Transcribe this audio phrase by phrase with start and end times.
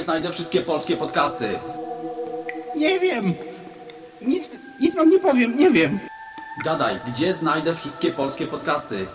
[0.00, 1.58] Gdzie znajdę wszystkie polskie podcasty?
[2.76, 3.34] Nie wiem.
[4.22, 4.48] Nic,
[4.80, 5.98] nic wam nie powiem, nie wiem.
[6.64, 9.06] Gadaj, gdzie znajdę wszystkie polskie podcasty?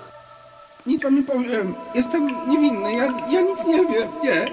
[0.86, 1.76] Nic wam nie powiem.
[1.96, 4.46] Jestem niewinny, ja, ja nic nie wiem, nie.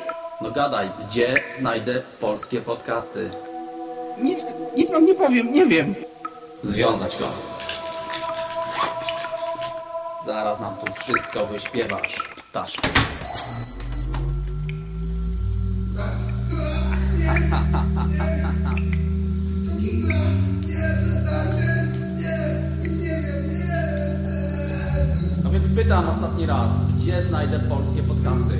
[0.43, 3.31] No gadaj, gdzie znajdę polskie podcasty?
[4.23, 4.41] Nic,
[4.77, 5.95] nic wam nie powiem, nie wiem.
[6.65, 7.29] Związać go.
[10.27, 12.89] Zaraz nam tu wszystko wyśpiewasz, ptaszku.
[25.45, 28.55] No więc pytam ostatni raz, gdzie znajdę polskie podcasty?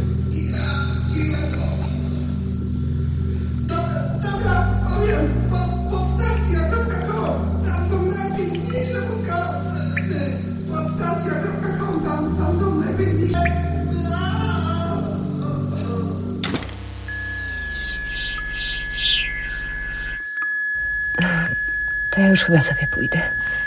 [22.33, 23.21] Już chyba sobie pójdę.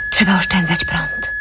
[0.09, 1.31] Trzeba oszczędzać prąd.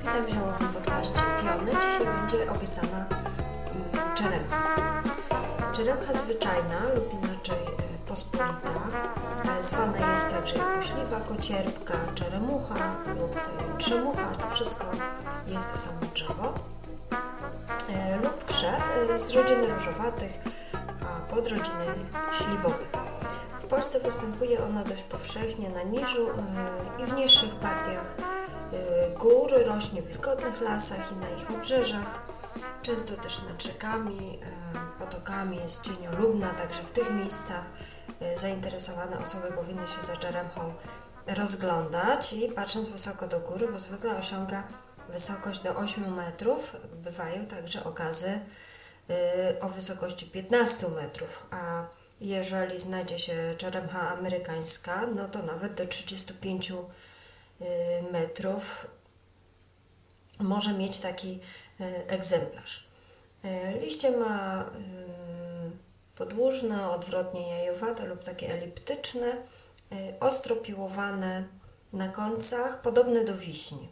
[0.00, 1.70] Witam w ziołowym podcaście Fiony.
[1.70, 3.11] Dzisiaj będzie obiecana.
[5.82, 8.88] Czeremcha zwyczajna lub inaczej e, pospolita.
[9.58, 14.34] e, Zwana jest także jakośliwa kocierpka, czeremucha lub e, trzemucha.
[14.34, 14.86] To wszystko
[15.46, 16.54] jest to samo drzewo.
[18.22, 20.40] Lub krzew z rodziny różowatych,
[21.00, 21.86] a podrodziny
[22.32, 22.92] śliwowych.
[23.54, 26.28] W Polsce występuje ona dość powszechnie na niżu
[26.98, 28.14] i w niższych partiach
[29.18, 32.22] gór, rośnie w wilgotnych lasach i na ich obrzeżach,
[32.82, 34.38] często też nad rzekami,
[35.12, 37.64] e, potokami, jest cieniolubna, także w tych miejscach
[38.20, 40.74] e, zainteresowane osoby powinny się za czeremchą
[41.26, 44.68] rozglądać i patrząc wysoko do góry, bo zwykle osiąga
[45.08, 48.40] wysokość do 8 metrów, bywają także okazy
[49.50, 51.86] y, o wysokości 15 metrów, a
[52.20, 56.74] jeżeli znajdzie się czeremcha amerykańska, no to nawet do 35 y,
[58.12, 58.86] metrów
[60.38, 61.40] może mieć taki
[62.08, 62.91] egzemplarz.
[63.44, 64.64] Y, Liście ma
[66.16, 69.26] podłużne, odwrotnie jajowate lub takie eliptyczne,
[69.92, 71.44] y, ostro piłowane
[71.92, 73.88] na końcach, podobne do wiśni.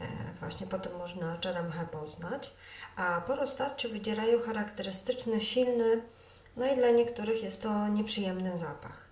[0.00, 0.06] E,
[0.40, 2.54] Właśnie po tym można czeremchę poznać,
[2.96, 6.02] a po roztarciu wydzierają charakterystyczny, silny,
[6.56, 9.08] no i dla niektórych jest to nieprzyjemny zapach.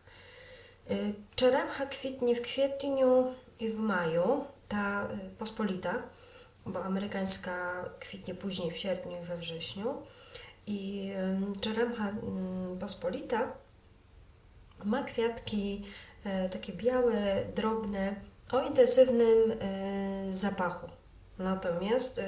[1.36, 6.02] Czeremcha kwitnie w kwietniu i w maju, ta y, pospolita,
[6.72, 10.02] bo amerykańska kwitnie później w sierpniu i we wrześniu.
[10.66, 11.12] I
[11.60, 12.12] czeremcha
[12.80, 13.52] pospolita
[14.84, 15.84] ma kwiatki
[16.24, 18.16] e, takie białe, drobne,
[18.52, 20.88] o intensywnym e, zapachu.
[21.38, 22.20] Natomiast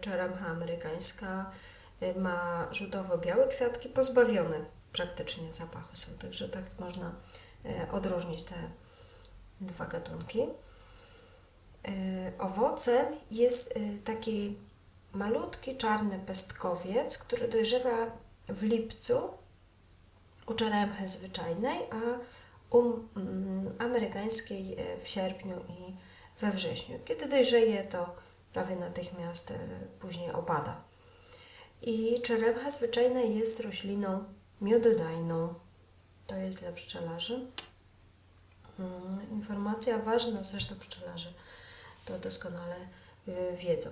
[0.00, 1.50] czeremcha amerykańska
[2.00, 6.12] e, ma żółtowo-białe kwiatki pozbawione praktycznie zapachu są.
[6.18, 7.14] Także tak można
[7.92, 8.54] odróżnić te
[9.60, 10.46] dwa gatunki.
[11.86, 14.56] E, Owocem jest e, taki
[15.12, 18.06] malutki czarny pestkowiec, który dojrzewa
[18.48, 19.30] w lipcu
[20.46, 22.18] u czeremchy zwyczajnej, a
[22.76, 22.82] u
[23.16, 25.96] mm, amerykańskiej e, w sierpniu i
[26.40, 26.98] we wrześniu.
[27.04, 28.14] Kiedy dojrzeje, to
[28.52, 29.52] prawie natychmiast
[30.00, 30.84] później opada.
[31.82, 34.24] I czeremcha zwyczajna jest rośliną
[34.60, 35.54] miododajną.
[36.26, 37.46] To jest dla pszczelarzy.
[38.78, 41.32] Mm, Informacja ważna, zresztą pszczelarze
[42.06, 42.76] to doskonale
[43.28, 43.90] y, wiedzą.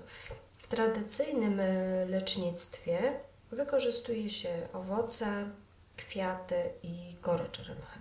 [0.58, 3.20] W tradycyjnym y, lecznictwie
[3.50, 5.50] wykorzystuje się owoce,
[5.96, 7.98] kwiaty i kory czeremchy.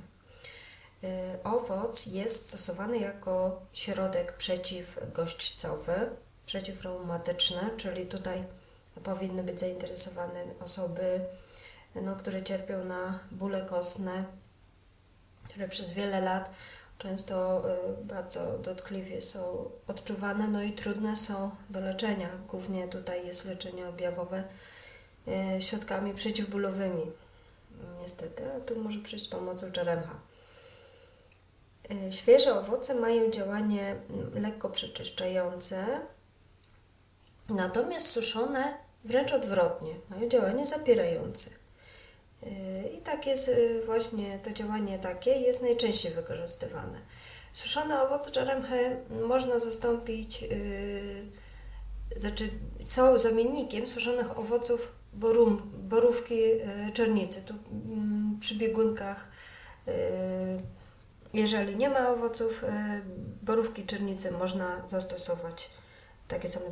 [1.04, 6.10] Y, Owoc jest stosowany jako środek przeciwgoźdźcowy,
[6.46, 8.44] przeciwreumatyczny, czyli tutaj
[9.04, 11.26] powinny być zainteresowane osoby,
[11.96, 14.26] no, które cierpią na bóle kostne,
[15.44, 16.52] które przez wiele lat
[16.98, 17.64] często
[18.00, 22.30] y, bardzo dotkliwie są odczuwane, no i trudne są do leczenia.
[22.48, 24.44] Głównie tutaj jest leczenie objawowe
[25.28, 27.12] y, środkami przeciwbólowymi.
[28.02, 30.20] Niestety, a tu może przyjść z pomocą czeremcha.
[31.92, 36.00] Y, Świeże owoce mają działanie mm, lekko przeczyszczające,
[37.50, 41.63] natomiast suszone wręcz odwrotnie, mają działanie zapierające.
[42.94, 47.02] I tak jest y, właśnie to działanie takie jest najczęściej wykorzystywane.
[47.54, 48.98] Suszone owoce czeremchy
[49.28, 51.28] można zastąpić y,
[52.16, 52.50] znaczy
[52.82, 57.42] są zamiennikiem suszonych owoców borum, borówki y, czernicy.
[57.42, 59.32] Tu mm, przy biegunkach,
[61.34, 62.64] jeżeli nie ma owoców
[63.42, 65.70] borówki czernicy, można zastosować.
[66.34, 66.66] Takie same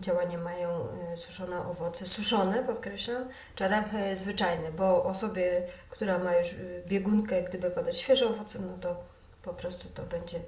[0.00, 6.82] działanie mają y, suszone owoce, suszone podkreślam, czarempy zwyczajne, bo osobie, która ma już y,
[6.86, 9.04] biegunkę, gdyby podać świeże owoce, no to
[9.42, 10.42] po prostu to będzie y,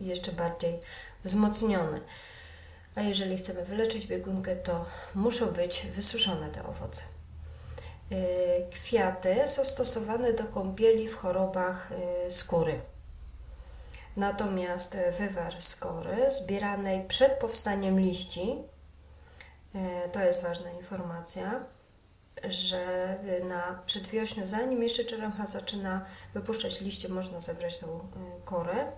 [0.00, 0.80] jeszcze bardziej
[1.24, 2.00] wzmocnione.
[2.94, 7.02] A jeżeli chcemy wyleczyć biegunkę, to muszą być wysuszone te owoce.
[8.70, 11.90] Kwiaty są stosowane do kąpieli w chorobach
[12.30, 12.80] skóry.
[14.18, 18.58] Natomiast wywar skory zbieranej przed powstaniem liści,
[19.74, 21.64] y, to jest ważna informacja,
[22.44, 26.04] że na przedwiośniu, zanim jeszcze czeremcha zaczyna
[26.34, 28.00] wypuszczać liście, można zebrać tą y,
[28.44, 28.92] korę.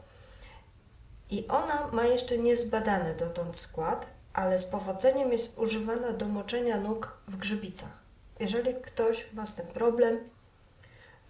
[1.31, 7.19] I ona ma jeszcze niezbadany dotąd skład, ale z powodzeniem jest używana do moczenia nóg
[7.28, 8.02] w grzybicach.
[8.38, 10.19] Jeżeli ktoś ma z tym problem,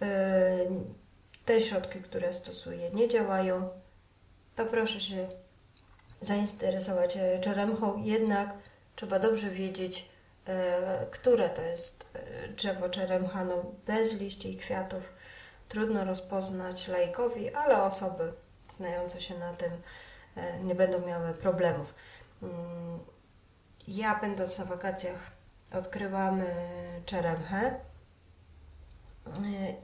[0.01, 0.07] yy,
[1.45, 3.80] te środki, które stosuje, nie działają,
[4.55, 5.29] to proszę się
[6.21, 8.53] zainteresować e, czeremchą, jednak
[8.95, 10.09] trzeba dobrze wiedzieć,
[10.45, 15.13] e, które to jest e, drzewo czeremcha, no bez liści i kwiatów
[15.69, 18.33] trudno rozpoznać laikowi, ale osoby
[18.69, 19.71] znające się na tym
[20.63, 21.95] nie będą miały problemów.
[22.43, 22.99] Mm,
[23.87, 25.31] Ja będąc na wakacjach
[25.73, 26.45] odkryłam e,
[27.05, 27.79] czeremchę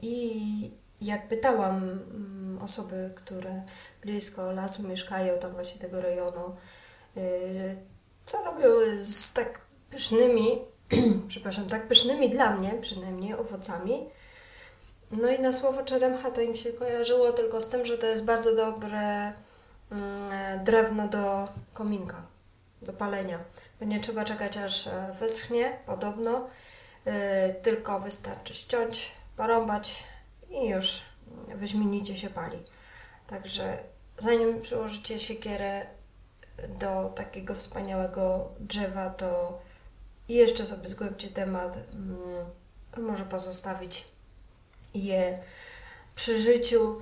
[0.02, 0.70] i
[1.00, 3.62] jak pytałam mm, osoby, które
[4.02, 6.56] blisko lasu mieszkają, tam właśnie tego rejonu,
[7.16, 7.20] e,
[8.24, 8.68] co robią
[8.98, 9.60] z tak
[9.90, 10.58] pysznymi,
[11.28, 14.08] przepraszam, tak pysznymi dla mnie przynajmniej owocami,
[15.10, 18.24] no i na słowo czeremcha to im się kojarzyło tylko z tym, że to jest
[18.24, 19.32] bardzo dobre
[19.90, 22.22] mm, drewno do kominka,
[22.82, 23.38] do palenia.
[23.80, 26.46] Bo nie trzeba czekać aż e, wyschnie, podobno,
[27.06, 30.04] y, tylko wystarczy ściąć, porąbać
[30.50, 31.02] i już
[31.54, 32.58] wyśmienicie się pali.
[33.26, 33.78] Także
[34.18, 35.86] zanim przyłożycie siekierę
[36.68, 39.58] do takiego wspaniałego drzewa, to
[40.28, 41.76] jeszcze sobie zgłębcie temat.
[41.92, 44.08] mm, Może pozostawić
[44.94, 45.38] je
[46.14, 47.00] przy życiu,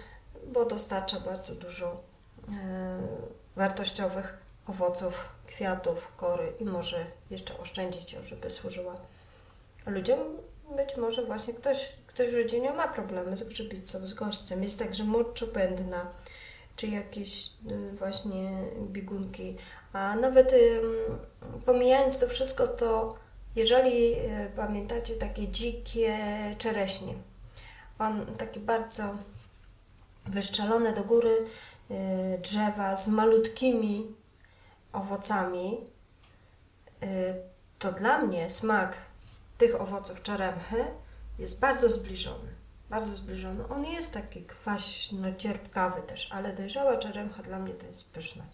[0.52, 2.02] bo dostarcza bardzo dużo e,
[3.56, 8.94] wartościowych owoców, kwiatów, kory i może jeszcze oszczędzić ją, żeby służyła
[9.86, 10.18] ludziom.
[10.70, 14.62] Być może właśnie ktoś, ktoś w rodzinie ma problemy z grzybicą, z gośćcem.
[14.62, 16.12] Jest także moczopędna,
[16.76, 19.56] czy jakieś y, właśnie biegunki.
[19.92, 21.18] A nawet ym,
[21.66, 23.14] pomijając to wszystko, to
[23.56, 26.18] jeżeli y, pamiętacie takie dzikie
[26.58, 27.14] czereśnie,
[27.98, 29.14] on takie bardzo
[30.26, 31.46] wyszczelone do góry
[31.90, 34.14] y, drzewa z malutkimi
[34.92, 35.80] owocami,
[37.02, 37.06] y,
[37.78, 38.96] to dla mnie smak
[39.58, 40.84] tych owoców czaremchy
[41.38, 42.56] jest bardzo zbliżony.
[42.90, 43.68] Bardzo zbliżony.
[43.68, 48.44] On jest taki kwaśno-cierpkawy też, ale dojrzała czaremcha dla mnie to jest pyszna.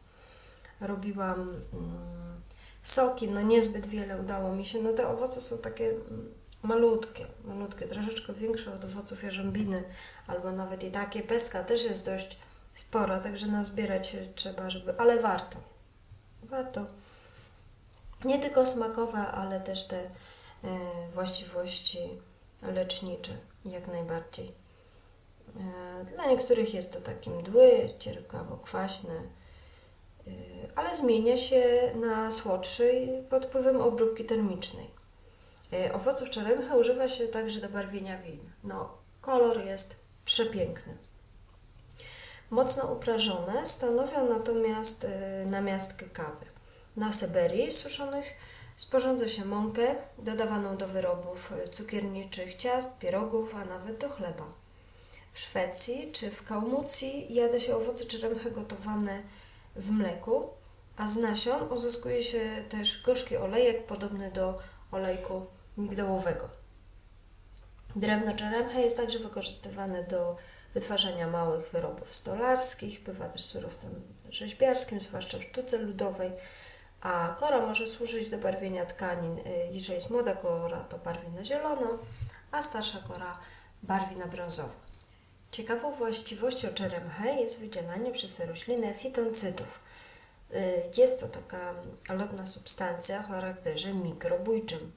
[0.80, 1.40] Robiłam
[1.72, 2.40] mm,
[2.82, 4.82] soki, no niezbyt wiele udało mi się.
[4.82, 9.84] No te owoce są takie mm, malutkie, malutkie, troszeczkę większe od owoców jarzębiny,
[10.26, 11.22] albo nawet i takie.
[11.22, 12.38] Pestka też jest dość
[12.74, 15.58] spora, także nazbierać trzeba, żeby, ale warto.
[16.42, 16.86] Warto.
[18.24, 20.10] Nie tylko smakowe, ale też te
[21.14, 21.98] właściwości
[22.62, 23.32] lecznicze,
[23.64, 24.52] jak najbardziej.
[25.56, 29.14] E, Dla niektórych jest to taki mdły, cierpkawo-kwaśny,
[30.26, 30.30] e,
[30.76, 34.90] ale zmienia się na słodszy pod wpływem obróbki termicznej.
[35.72, 38.40] E, Owoców czeremchy używa się także do barwienia win.
[38.64, 40.96] No, kolor jest przepiękny.
[42.50, 46.46] Mocno uprażone stanowią natomiast e, namiastkę kawy.
[46.96, 48.26] Na Syberii suszonych
[48.76, 54.46] sporządza się mąkę dodawaną do wyrobów cukierniczych, ciast, pierogów, a nawet do chleba.
[55.32, 59.22] W Szwecji czy w Kałmucji jada się owoce czeremchy gotowane
[59.76, 60.48] w mleku,
[60.96, 64.58] a z nasion uzyskuje się też gorzki olejek podobny do
[64.90, 66.48] olejku migdałowego.
[67.96, 70.36] Drewno czeremchy jest także wykorzystywane do
[70.74, 76.32] wytwarzania małych wyrobów stolarskich, bywa też surowcem rzeźbiarskim, zwłaszcza w sztuce ludowej,
[77.02, 79.38] a kora może służyć do barwienia tkanin.
[79.38, 79.42] Y,
[79.72, 81.98] Jeżeli jest młoda kora, to barwi na zielono,
[82.50, 83.38] a starsza kora
[83.82, 84.74] barwi na brązowo.
[85.50, 89.80] Ciekawą właściwością czeremchy jest wydzielanie przez tę roślinę fitoncydów.
[90.54, 91.74] Y, Jest to taka
[92.16, 94.92] lotna substancja o charakterze mikrobójczym.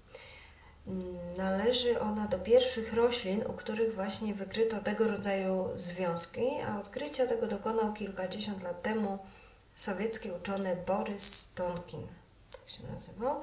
[0.87, 7.25] Mm, Należy ona do pierwszych roślin, u których właśnie wykryto tego rodzaju związki, a odkrycia
[7.25, 9.19] tego dokonał kilkadziesiąt lat temu
[9.75, 12.07] sowiecki uczony Borys Tonkin,
[12.51, 13.41] tak się nazywał.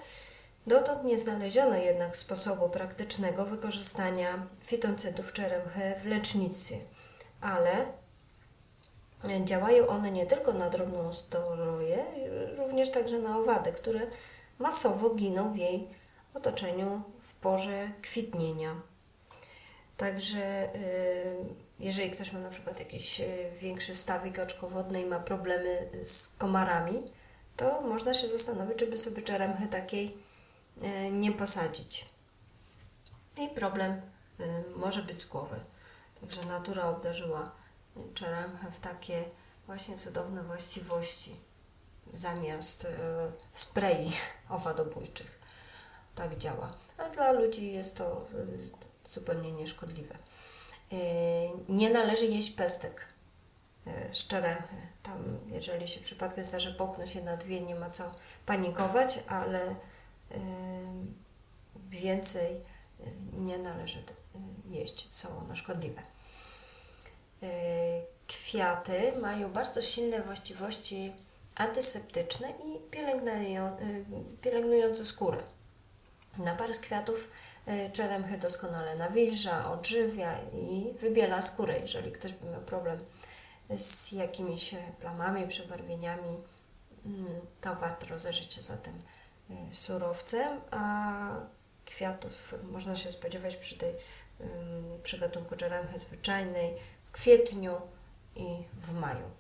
[0.67, 6.79] Dotąd nie znaleziono jednak sposobu praktycznego wykorzystania fitoncydów czeremchy w lecznictwie,
[7.41, 7.87] ale
[9.45, 12.05] działają one nie tylko na drobną zdrowie,
[12.57, 14.01] również także na owady, które
[14.59, 15.89] masowo giną w jej
[16.35, 18.81] otoczeniu w porze kwitnienia.
[19.97, 21.37] Także y,
[21.83, 27.13] jeżeli ktoś ma na przykład jakiś y, większy stawik oczkowodny i ma problemy z komarami,
[27.57, 30.19] to można się zastanowić, czy by sobie czeremchy takiej
[30.83, 32.07] y, nie posadzić.
[33.39, 34.01] I problem
[34.77, 35.61] może być z głowy.
[36.21, 37.53] Także natura obdarzyła
[38.15, 39.25] czeremchę w takie
[39.67, 41.37] właśnie cudowne właściwości
[42.15, 42.87] zamiast
[43.55, 44.13] sprayi
[44.49, 45.39] owadobójczych.
[46.15, 46.75] Tak działa.
[46.99, 48.27] A dla ludzi jest to
[49.05, 50.19] zupełnie nieszkodliwe.
[50.93, 50.97] E,
[51.69, 53.07] nie należy jeść pestek
[53.87, 54.77] e, z czeremchy.
[55.03, 58.13] Tam, jeżeli się przypadkiem zdarzy się na dwie, nie ma co
[58.47, 59.77] panikować, ale e,
[61.91, 62.61] więcej
[63.33, 64.03] nie należy
[64.69, 66.03] jeść, są one szkodliwe.
[68.27, 71.13] Kwiaty mają bardzo silne właściwości
[71.55, 72.79] antyseptyczne i
[74.41, 75.43] pielęgnujące skórę.
[76.39, 77.29] Napar z kwiatów
[77.67, 81.79] e, czeremchy doskonale nawilża, odżywia i wybiela skórę.
[81.79, 82.99] Jeżeli ktoś by miał problem
[83.77, 86.39] z jakimiś plamami, przebarwieniami,
[87.07, 89.03] mm, to warto rozejrzeć się za tym
[89.51, 91.31] e, surowcem, a
[91.85, 93.95] kwiatów można się spodziewać przy tej
[95.03, 97.81] przy gatunku czeremchy zwyczajnej w kwietniu
[98.37, 99.31] i w maju.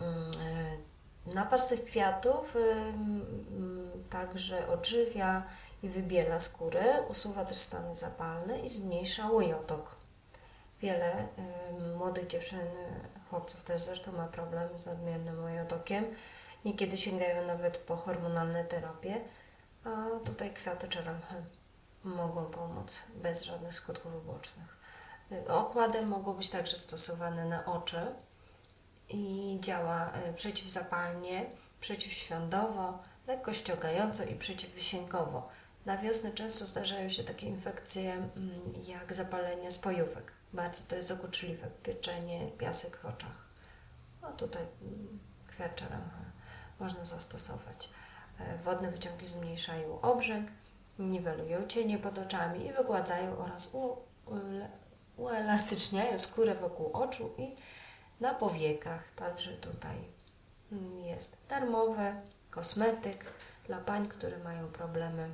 [0.00, 0.78] Mm, e,
[1.34, 2.54] Napar tych kwiatów
[4.10, 5.42] także odżywia
[5.82, 9.96] i wybiela skórę, usuwa też stany zapalne i zmniejsza łojotok.
[10.80, 11.28] Wiele
[11.96, 12.66] młodych dziewczyn,
[13.30, 16.04] chłopców też zresztą ma problem z nadmiernym łojotokiem.
[16.64, 19.20] Niekiedy sięgają nawet po hormonalne terapie,
[19.84, 21.34] a tutaj kwiaty czeremchy
[22.04, 24.76] mogą pomóc bez żadnych skutków ubocznych.
[25.32, 28.14] Y, okłady mogą być także stosowane na oczy,
[29.08, 35.48] i działa e, przeciwzapalnie, przeciwświądowo, lekko ściągająco i przeciwwysięgowo.
[35.88, 38.30] Na wiosnę często zdarzają się takie infekcje mm,
[38.86, 40.32] jak zapalenie spojówek.
[40.52, 43.48] Bardzo to jest dokuczliwe, pieczenie, piasek w oczach.
[44.22, 46.02] No tutaj mm, kwiatczerem
[46.80, 47.90] można zastosować.
[48.38, 50.50] E, wodne wyciągi zmniejszają obrzęk,
[50.98, 53.72] niwelują cienie pod oczami i wygładzają oraz
[55.16, 57.56] uelastyczniają skórę wokół oczu i
[58.20, 60.04] na powiekach, także tutaj
[60.72, 62.14] mm, jest darmowy
[62.50, 63.24] kosmetyk
[63.64, 65.30] dla pań, które mają problemy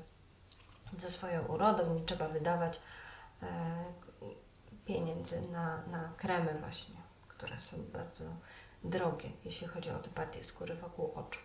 [1.01, 2.81] ze swoją urodą, nie trzeba wydawać
[3.43, 3.85] e,
[4.85, 6.97] pieniędzy na, na kremy właśnie,
[7.29, 8.25] które są bardzo
[8.85, 11.41] drogie, jeśli chodzi o te partie skóry wokół oczu.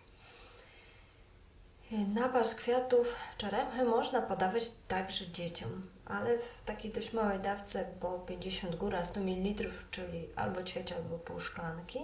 [1.91, 8.19] Napar z kwiatów czeremchy można podawać także dzieciom, ale w takiej dość małej dawce, bo
[8.19, 11.99] 50 góra 100 ml, czyli albo ćwieć, albo pół szklanki.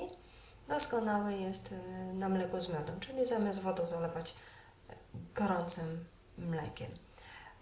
[0.67, 4.35] Doskonały jest y, na mleko z miodem, czyli zamiast wodą zalewać
[5.35, 6.05] gorącym
[6.37, 6.91] mlekiem.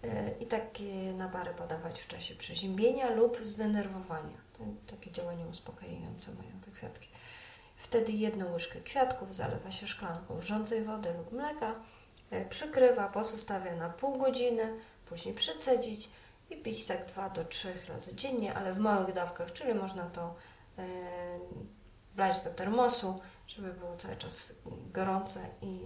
[0.04, 4.44] Y, I takie napary podawać w czasie przeziębienia lub zdenerwowania.
[4.86, 7.08] Takie działanie uspokajające mają te kwiatki.
[7.76, 11.80] Wtedy jedną łyżkę kwiatków zalewa się szklanką wrzącej wody lub mleka
[12.30, 16.10] E, przykrywa, pozostawia na pół godziny, później przecedzić
[16.50, 20.34] i pić tak 2 do 3 razy dziennie, ale w małych dawkach, czyli można to
[20.78, 20.84] yy,
[22.16, 24.52] brać do termosu, żeby było cały czas
[24.92, 25.80] gorące i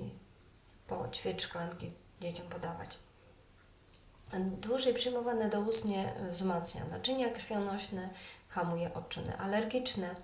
[0.87, 2.99] po ćwierć szklanki dzieciom podawać.
[4.37, 6.85] Dłużej przyjmowane doustnie wzmacnia.
[6.85, 8.11] Naczynia krwionośne,
[8.49, 10.15] hamuje odczyny alergiczne,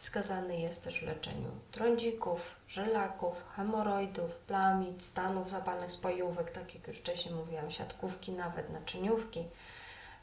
[0.00, 6.98] Wskazany jest też w leczeniu trądzików, żelaków, hemoroidów, plamid, stanów zapalnych spojówek, tak jak już
[6.98, 9.48] wcześniej mówiłam, siatkówki, nawet naczyniówki,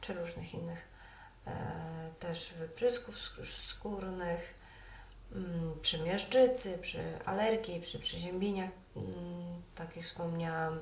[0.02, 0.88] czy różnych innych
[1.48, 4.56] e, też wyprysków skórnych,
[5.32, 10.80] mm, przy miażdżycy, przy alergii, przy przeziębieniach, mm, tak jak wspomniałam, e,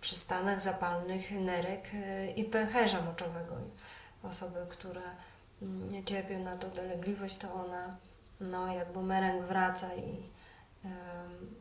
[0.00, 3.56] przy stanach zapalnych nerek e, i pęcherza moczowego.
[4.22, 5.02] Osoby, które
[5.62, 7.96] mm, cierpią na to dolegliwość, to ona
[8.40, 10.30] no jak bumerang wraca i
[10.84, 10.88] y,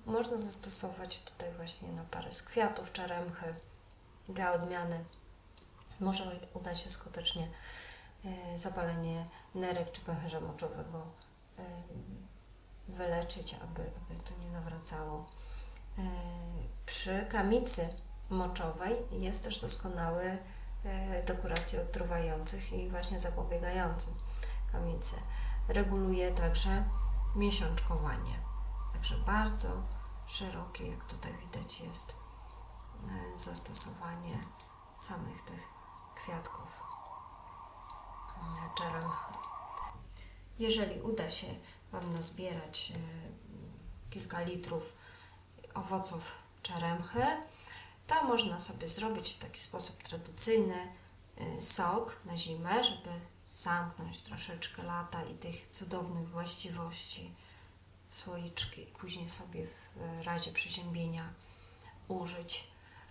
[0.05, 3.55] można zastosować tutaj właśnie na parę z kwiatów, czeremchy
[4.29, 5.05] dla odmiany.
[6.00, 7.50] Może uda się skutecznie
[8.25, 11.07] y, zapalenie nerek czy pęcherza moczowego
[11.60, 11.63] y,
[12.88, 15.25] wyleczyć, aby, aby to nie nawracało.
[16.86, 17.90] Przy kamicy
[18.30, 20.38] moczowej jest też doskonały
[21.28, 24.14] do kuracji odtruwających i właśnie zapobiegającym
[24.72, 25.16] kamicy
[25.68, 26.90] reguluje także
[27.36, 28.40] miesiączkowanie.
[28.94, 29.68] Także bardzo
[30.25, 32.16] szerokie, jak tutaj widać, jest
[33.04, 34.40] e, zastosowanie
[34.98, 35.64] samych tych
[36.16, 36.84] kwiatków
[38.38, 39.34] e, czeremchy.
[40.60, 41.48] Jeżeli uda się
[41.92, 43.00] Wam nazbierać e,
[44.10, 44.98] kilka litrów
[45.75, 47.24] owoców czeremchy,
[48.08, 50.88] to można sobie zrobić w taki sposób tradycyjny
[51.58, 53.10] y, sok na zimę, żeby
[53.48, 57.32] zamknąć troszeczkę lata i tych cudownych właściwości
[58.10, 61.34] w słoiczki i później sobie w razie przeziębienia
[62.08, 62.67] użyć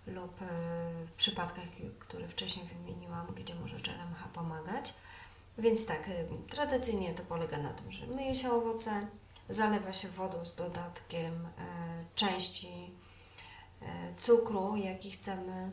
[0.06, 0.46] lub y,
[1.06, 1.64] w przypadkach,
[1.98, 4.94] które wcześniej wymieniłam, gdzie może czeremcha pomagać.
[5.58, 9.06] Więc tak, y, tradycyjnie to polega na tym, że myje się owoce,
[9.48, 11.48] zalewa się wodą z dodatkiem
[12.14, 12.94] części
[13.84, 15.70] E, cukru, jaki chcemy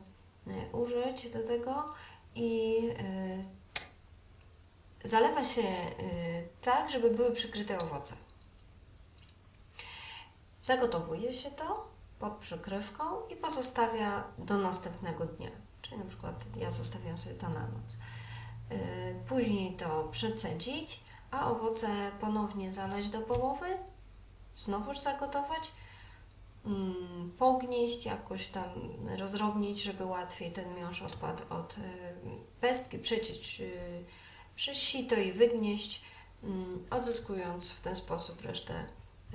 [0.47, 1.93] e, użyć do tego
[2.35, 3.45] i e,
[5.03, 5.63] zalewa się
[6.61, 8.15] tak, żeby były przykryte owoce.
[10.63, 15.51] Zagotowuje się to pod przykrywką i pozostawia do następnego dnia.
[15.81, 17.97] Czyli na przykład ja zostawiam sobie to na noc.
[19.27, 23.77] Później to przecedzić, a owoce ponownie zalać do połowy,
[24.55, 25.71] znowuż zagotować
[26.65, 28.69] Mm, pognieść, jakoś tam
[29.17, 31.81] rozrobnić, żeby łatwiej ten miąższ odpadł od y,
[32.61, 34.05] pestki, przecieć y,
[34.55, 36.01] przez sito i wygnieść,
[36.43, 38.85] mm, odzyskując w ten sposób resztę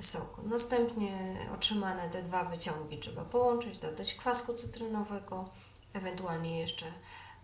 [0.01, 0.41] soku.
[0.45, 5.45] Następnie otrzymane te dwa wyciągi trzeba połączyć, dodać kwasku cytrynowego,
[5.93, 6.85] ewentualnie jeszcze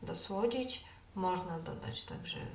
[0.04, 0.86] dosłodzić.
[1.16, 2.48] Można dodać także e,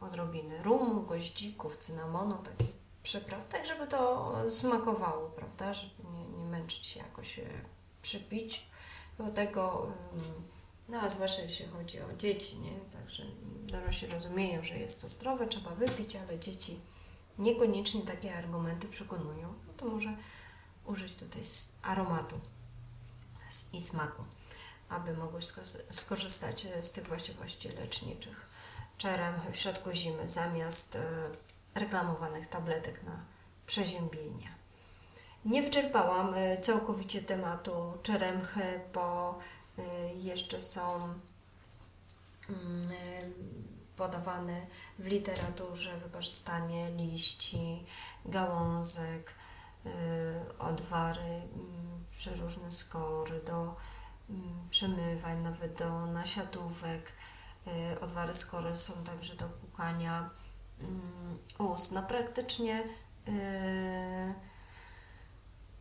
[0.00, 6.86] odrobinę rumu, goździków, cynamonu, takich przypraw, tak żeby to smakowało, prawda, żeby nie, nie męczyć
[6.86, 7.44] się jakoś e,
[8.02, 8.70] przypić.
[9.18, 9.92] Do tego,
[10.88, 13.22] no a zwłaszcza jeśli chodzi o dzieci, nie, także
[13.66, 16.80] dorośli rozumieją, że jest to zdrowe, trzeba wypić, ale dzieci
[17.38, 20.16] niekoniecznie takie argumenty przekonują, no to może
[20.86, 21.42] użyć tutaj
[21.82, 22.40] aromatu
[23.72, 24.24] i smaku,
[24.90, 25.40] aby mogły
[25.90, 28.46] skorzystać e, z tych właściwości leczniczych
[28.98, 31.00] czerem w środku zimy zamiast e,
[31.80, 33.24] reklamowanych tabletek na
[33.66, 34.48] przeziębienia.
[35.44, 39.38] Nie wyczerpałam e, całkowicie tematu czeremchy, bo
[40.14, 41.14] jeszcze są
[42.48, 42.88] mm,
[43.96, 44.66] podawane
[44.98, 47.84] w literaturze wykorzystanie liści,
[48.24, 49.34] gałązek,
[50.58, 53.76] odwary, mm, przeróżne skory do
[54.70, 57.12] przemywań, nawet do nasiadówek.
[58.00, 60.30] Odwary skory są także do płukania
[60.82, 61.92] Mm, ust.
[61.92, 62.84] No praktycznie
[63.26, 64.34] yy,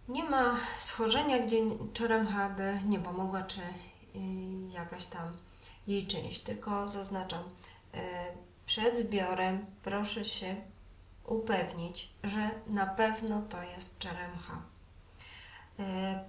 [0.08, 1.58] nie ma schorzenia, gdzie
[1.94, 3.62] czeremcha by nie pomogła, czy
[4.14, 5.38] yy, jakaś tam
[5.88, 7.44] jej część, tylko zaznaczam,
[8.66, 10.56] przed zbiorem proszę się
[11.26, 14.62] upewnić, że na pewno to jest czeremcha,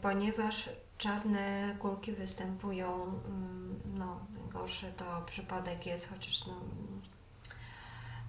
[0.02, 0.68] ponieważ
[1.00, 4.20] czarne kulki występują, mm, no
[4.52, 6.54] gorszy to przypadek jest, chociaż no,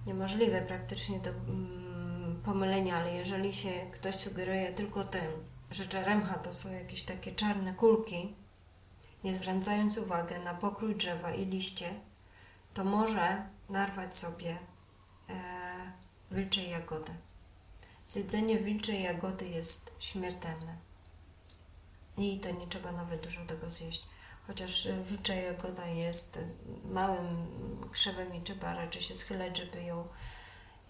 [0.06, 5.24] niemożliwe praktycznie do mm, pomylenia, ale jeżeli się ktoś sugeruje tylko tym,
[5.70, 8.34] że czeremcha to są jakieś takie czarne kulki,
[9.24, 11.94] nie zwracając uwagi na pokrój drzewa i liście,
[12.74, 14.58] to może narwać sobie
[15.28, 15.92] e,
[16.30, 17.12] wilczej jagody.
[18.06, 20.91] Zjedzenie wilczej jagody jest śmiertelne.
[22.18, 24.02] I to nie trzeba nawet dużo tego zjeść
[24.46, 26.38] chociaż wilcza jagoda jest
[26.84, 27.46] małym
[27.92, 30.04] krzewem i trzeba raczej się schylać, żeby ją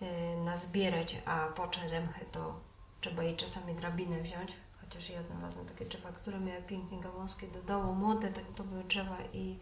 [0.03, 0.07] y,
[0.45, 2.61] nazbierać, a po czeremchę to
[3.01, 7.63] trzeba jej czasami drabinę wziąć, chociaż ja znalazłam takie drzewa, które miały pięknie gałązki do
[7.63, 9.59] dołu, młode tak to były drzewa i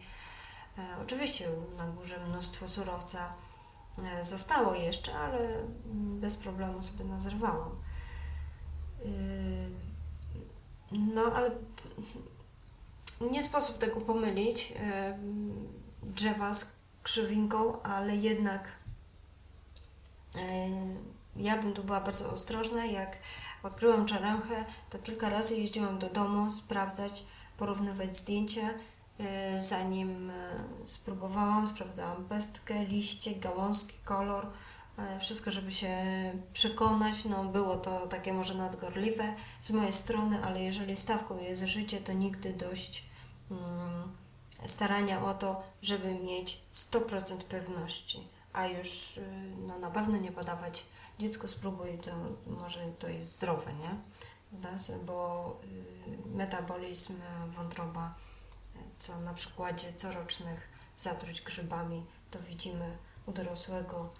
[0.77, 3.33] e, oczywiście na górze mnóstwo surowca
[4.03, 7.81] e, zostało jeszcze, ale bez problemu sobie nazrywałam.
[9.05, 9.90] Y,
[10.91, 11.51] no, ale
[13.31, 14.73] nie sposób tego pomylić
[16.03, 18.71] drzewa z krzywinką, ale jednak
[21.35, 22.85] ja bym tu była bardzo ostrożna.
[22.85, 23.17] Jak
[23.63, 27.25] odkryłam czaremchę, to kilka razy jeździłam do domu sprawdzać,
[27.57, 28.69] porównywać zdjęcia.
[29.19, 34.47] E, zanim e, spróbowałam, sprawdzałam pestkę, liście, gałązki, kolor,
[35.19, 35.97] wszystko, żeby się
[36.53, 37.25] przekonać.
[37.25, 42.13] No, było to takie może nadgorliwe z mojej strony, ale jeżeli stawką jest życie, to
[42.13, 43.11] nigdy dość
[43.51, 44.17] Mm,
[44.65, 50.85] starania o to, żeby mieć 100% pewności, a już y, no, na pewno nie podawać
[51.19, 52.11] dziecku spróbuj, to
[52.47, 53.95] może to jest zdrowe, nie?
[55.05, 55.57] Bo
[56.07, 57.21] y, metabolizm
[57.55, 58.15] wątroba,
[58.97, 64.13] co na przykładzie corocznych zatruć grzybami, to widzimy u dorosłego,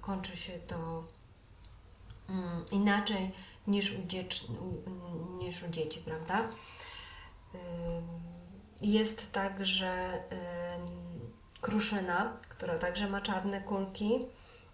[0.00, 1.04] kończy się to
[2.28, 3.32] mm, inaczej
[3.66, 6.40] niż u, dziecz, u- niż u dzieci, prawda?
[7.54, 8.20] Ym,
[8.82, 10.22] Jest także
[11.60, 14.26] kruszyna, która także ma czarne kulki.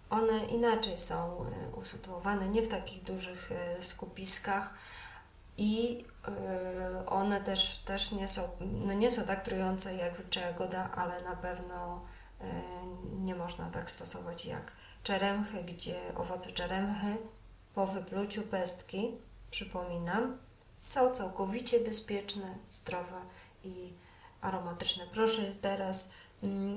[0.09, 3.49] One inaczej są y, usytuowane, nie w takich dużych
[3.81, 4.73] skupiskach
[5.57, 6.05] i
[7.07, 11.35] one też, też nie, są, no nie są tak trujące jak wilcza jagoda, ale na
[11.35, 12.01] pewno
[13.19, 14.71] nie można tak stosować jak
[15.03, 17.17] czeremchy, gdzie owoce czeremchy
[17.75, 19.11] po wypluciu pestki,
[19.51, 20.37] przypominam,
[20.79, 23.21] są całkowicie bezpieczne, zdrowe
[23.63, 23.93] i
[24.41, 25.05] aromatyczne.
[25.11, 26.09] Proszę teraz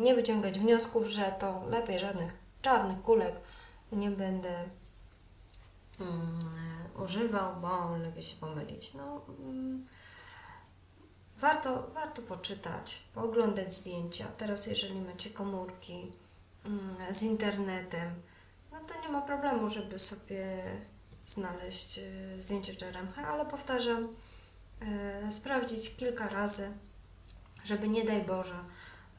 [0.00, 3.34] nie wyciągać wniosków, że to lepiej żadnych czarnych kulek
[3.92, 4.64] nie będę
[6.00, 6.38] mm,
[7.02, 8.94] używał, bo lepiej się pomylić.
[8.94, 9.86] No, mm,
[11.40, 14.26] warto, warto poczytać, pooglądać zdjęcia.
[14.36, 16.12] Teraz, jeżeli macie komórki
[16.64, 18.14] mm, z internetem,
[18.72, 20.64] no to nie ma problemu, żeby sobie
[21.26, 24.08] znaleźć e, zdjęcie czeremchy, ale powtarzam,
[24.80, 26.72] e, sprawdzić kilka razy,
[27.64, 28.64] żeby nie daj Boże,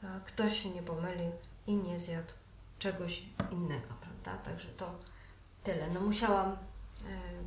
[0.02, 1.32] e, ktoś się nie pomylił
[1.66, 2.32] i nie zjadł
[2.78, 4.44] czegoś innego, prawda?
[4.44, 4.98] Także to
[5.64, 5.90] tyle.
[5.90, 6.56] No musiałam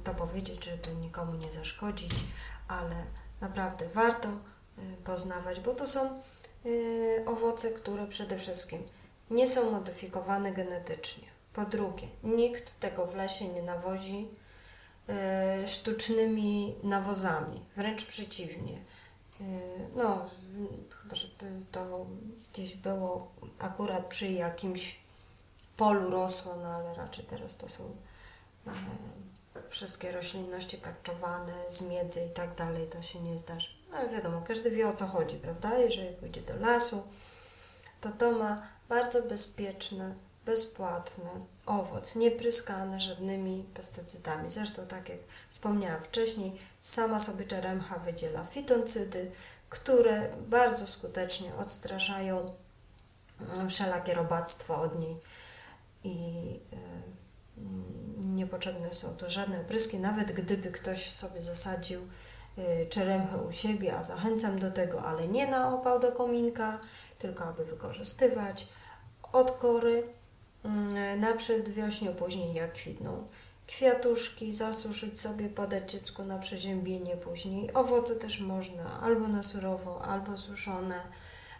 [0.03, 2.11] to powiedzieć, żeby nikomu nie zaszkodzić,
[2.67, 3.05] ale
[3.41, 4.27] naprawdę warto
[5.03, 6.19] poznawać, bo to są e,
[7.25, 8.83] owoce, które przede wszystkim
[9.29, 11.27] nie są modyfikowane genetycznie.
[11.53, 14.27] Po drugie, nikt tego w lesie nie nawozi
[15.09, 18.81] e, sztucznymi nawozami, wręcz przeciwnie.
[19.95, 20.29] No,
[21.01, 22.05] chyba żeby to
[22.53, 24.99] gdzieś było akurat przy jakimś
[25.77, 27.95] polu rosło, no ale raczej teraz to są
[29.69, 33.74] wszystkie roślinności karczowane z miedzy i tak dalej, to się nie zdarzy.
[33.95, 35.77] No ale wiadomo, każdy wie o co chodzi, prawda?
[35.77, 37.03] Jeżeli pójdzie do lasu,
[38.01, 41.29] to to ma bardzo bezpieczny, bezpłatny
[41.65, 44.51] owoc, niepryskany żadnymi pestycydami.
[44.51, 49.31] Zresztą, tak jak wspomniałam wcześniej, sama sobie czeremcha wydziela fitoncydy,
[49.69, 52.53] które bardzo skutecznie odstraszają
[53.39, 55.17] mm, wszelakie robactwo od niej
[56.03, 56.77] i e,
[57.57, 62.07] mm, niepotrzebne są tu żadne opryski, nawet gdyby ktoś sobie zasadził
[62.89, 66.79] czeremchę u siebie, a zachęcam do tego, ale nie na opał do kominka,
[67.19, 68.67] tylko aby wykorzystywać
[69.33, 70.03] od kory
[70.63, 73.25] mm, na przedwiośniu, później jak kwitną
[73.67, 77.73] kwiatuszki, zasuszyć sobie, podać dziecku na przeziębienie później.
[77.73, 80.99] Owoce też można albo na surowo, albo suszone.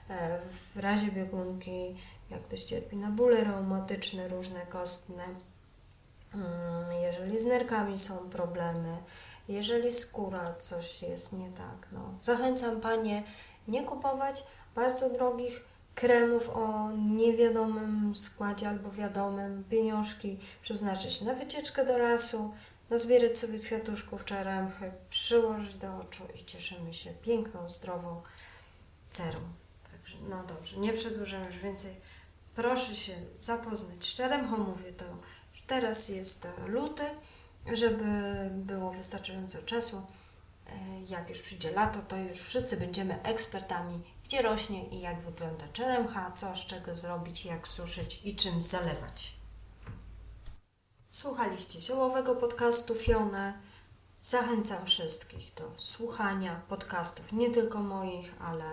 [0.09, 0.39] E,
[0.73, 1.95] W razie biegunki,
[2.29, 5.23] jak ktoś cierpi na bóle reumatyczne, różne kostne,
[7.01, 8.97] jeżeli z nerkami są problemy,
[9.47, 12.13] jeżeli skóra coś jest nie tak, no.
[12.21, 13.23] Zachęcam Panie
[13.67, 14.43] nie kupować
[14.75, 22.53] bardzo drogich kremów o niewiadomym składzie albo wiadomym, pieniążki przeznaczyć na wycieczkę do lasu,
[22.89, 28.21] nazbierać sobie kwiatuszków czeremchy, przyłożyć do oczu i cieszymy się piękną, zdrową
[29.11, 29.39] cerą.
[29.91, 31.95] Także, no dobrze, nie przedłużam już więcej.
[32.55, 35.05] Proszę się zapoznać z czeremchą, mówię to
[35.61, 37.03] teraz jest e, luty,
[37.73, 38.05] żeby
[38.51, 39.97] było wystarczająco czasu.
[40.67, 40.71] E,
[41.09, 46.31] Jak już przyjdzie lato, to już wszyscy będziemy ekspertami, gdzie rośnie i jak wygląda czeremcha,
[46.31, 49.35] co z czego zrobić, jak suszyć i czym zalewać.
[51.09, 53.53] Słuchaliście ziołowego podcastu Fione.
[54.21, 58.65] Zachęcam wszystkich do słuchania podcastów, nie tylko moich, ale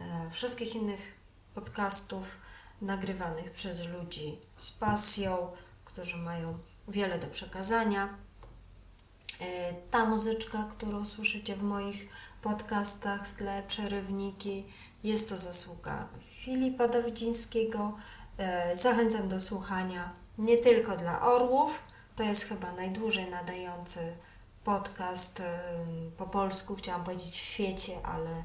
[0.00, 1.14] e, wszystkich innych
[1.54, 2.38] podcastów
[2.80, 5.52] nagrywanych przez ludzi z pasją,
[5.94, 8.18] którzy mają wiele do przekazania.
[9.40, 12.08] E, Ta muzyczka, którą słyszycie w moich
[12.42, 14.66] podcastach, w tle przerywniki,
[15.04, 17.96] jest to zasługa Filipa Dawidzińskiego.
[18.38, 21.82] E, Zachęcam do słuchania nie tylko dla orłów.
[22.16, 24.16] To jest chyba najdłużej nadający
[24.64, 25.46] podcast em,
[26.16, 28.44] po polsku, chciałam powiedzieć w świecie, ale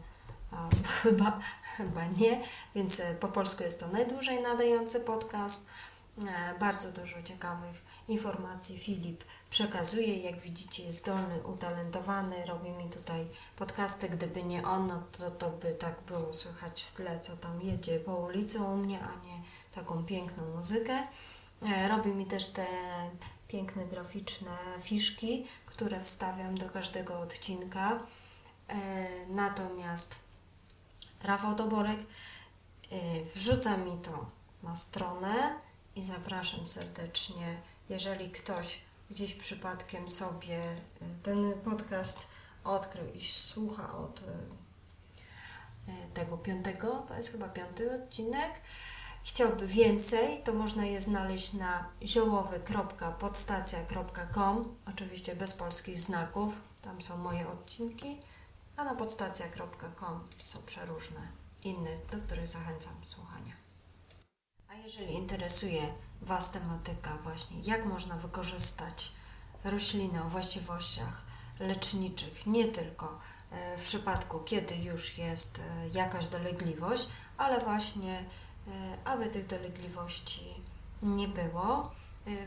[1.02, 1.40] chyba,
[1.78, 2.44] chyba nie,
[2.76, 5.66] więc e, po polsku jest to najdłużej nadający podcast.
[6.28, 10.18] E, Bardzo dużo ciekawych informacji Filip przekazuje.
[10.20, 14.10] Jak widzicie, jest zdolny, utalentowany, robi mi tutaj podcasty.
[14.10, 18.00] Gdyby nie on, no to, to by tak było słychać w tle, co tam jedzie
[18.00, 19.42] po ulicy u mnie, a nie
[19.76, 21.08] taką piękną muzykę.
[21.62, 22.68] E, Robi mi też te
[23.48, 28.00] piękne graficzne fiszki, które wstawiam do każdego odcinka.
[28.68, 30.16] E, Natomiast
[31.24, 32.00] Rafał Doborek
[33.36, 34.26] wrzuca mi to
[34.64, 35.60] na stronę
[36.00, 40.78] i zapraszam serdecznie, jeżeli ktoś gdzieś przypadkiem sobie y,
[41.24, 42.28] ten podcast
[42.64, 44.24] odkrył i słucha od y,
[45.88, 48.62] y, tego piątego, to jest chyba piąty odcinek,
[49.24, 57.48] chciałby więcej, to można je znaleźć na ziołowy.podstacja.com, oczywiście bez polskich znaków, tam są moje
[57.48, 58.20] odcinki,
[58.78, 61.28] a na podstacja.com są przeróżne
[61.64, 63.69] inne, do których zachęcam słuchania.
[64.84, 69.12] Jeżeli interesuje Was tematyka właśnie, jak można wykorzystać
[69.64, 71.22] rośliny o właściwościach
[71.60, 73.20] leczniczych, nie tylko
[73.52, 78.26] e, w przypadku, kiedy już jest e, jakaś dolegliwość, ale właśnie,
[78.68, 80.62] e, aby tych dolegliwości
[81.02, 81.92] nie było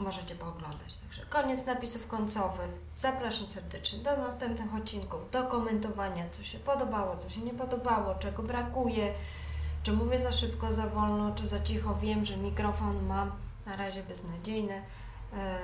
[0.00, 0.96] możecie pooglądać.
[0.96, 2.70] Także koniec napisów końcowych.
[2.94, 8.42] Zapraszam serdecznie do następnych odcinków, do komentowania, co się podobało, co się nie podobało, czego
[8.42, 9.14] brakuje,
[9.82, 11.94] czy mówię za szybko, za wolno, czy za cicho.
[11.94, 13.32] Wiem, że mikrofon mam
[13.66, 14.82] na razie beznadziejny.
[15.32, 15.58] E,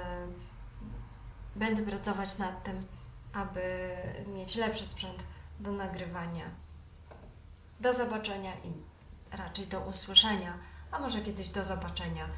[1.56, 2.86] będę pracować nad tym,
[3.32, 3.90] aby
[4.34, 5.24] mieć lepszy sprzęt
[5.60, 6.50] do nagrywania.
[7.80, 8.72] Do zobaczenia i
[9.36, 10.58] raczej do usłyszenia,
[10.90, 12.28] a może kiedyś do zobaczenia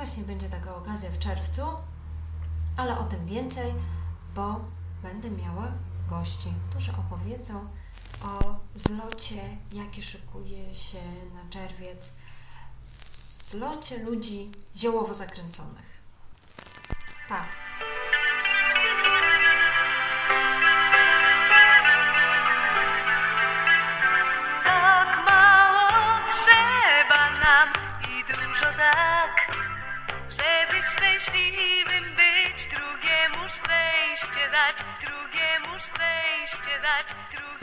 [0.00, 1.62] Właśnie będzie taka okazja w czerwcu,
[2.76, 3.74] ale o tym więcej,
[4.34, 4.60] bo
[5.02, 5.72] będę miała
[6.08, 7.68] gości, którzy opowiedzą
[8.22, 10.98] o zlocie, jaki szykuje się
[11.34, 12.14] na czerwiec,
[12.80, 16.00] zlocie ludzi ziołowo zakręconych.
[17.28, 17.59] Pa!
[31.20, 37.59] szczęśliwym być, drugiemu szczęście dać, drugiemu szczęście dać, drugiemu.